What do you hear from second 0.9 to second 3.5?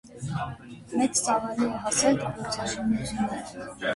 Մեծ ծավալի է հասել դպրոցաշինությունը։